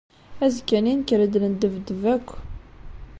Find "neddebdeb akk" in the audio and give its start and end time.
1.43-2.29